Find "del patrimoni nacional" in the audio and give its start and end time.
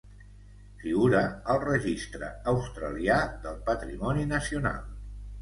3.45-4.83